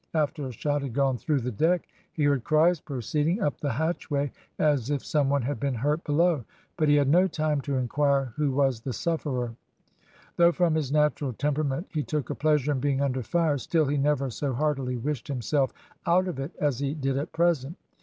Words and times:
After 0.15 0.47
a 0.47 0.51
shot 0.51 0.81
had 0.81 0.95
gone 0.95 1.19
through 1.19 1.41
the 1.41 1.51
deck, 1.51 1.87
he 2.11 2.23
heard 2.23 2.43
cries 2.43 2.79
proceeding 2.81 3.39
up 3.39 3.59
the 3.61 3.69
hatchway 3.73 4.31
as 4.57 4.89
if 4.89 5.05
some 5.05 5.29
one 5.29 5.43
had 5.43 5.59
been 5.59 5.75
hurt 5.75 6.03
below, 6.05 6.43
but 6.75 6.89
he 6.89 6.95
had 6.95 7.07
no 7.07 7.27
time 7.27 7.61
to 7.61 7.75
inquire 7.75 8.33
who 8.35 8.49
was 8.51 8.81
the 8.81 8.93
sufferer. 8.93 9.55
Though 10.37 10.53
from 10.53 10.73
his 10.73 10.91
natural 10.91 11.33
temperament 11.33 11.85
he 11.93 12.01
took 12.01 12.31
a 12.31 12.35
pleasure 12.35 12.71
in 12.71 12.79
being 12.79 12.99
under 12.99 13.21
fire, 13.21 13.59
still 13.59 13.85
he 13.85 13.97
never 13.97 14.31
so 14.31 14.53
heartily 14.53 14.97
wished 14.97 15.27
himself 15.27 15.71
out 16.07 16.27
of 16.27 16.39
it 16.39 16.55
as 16.59 16.79
he 16.79 16.95
did 16.95 17.15
at 17.19 17.31
present. 17.31 17.77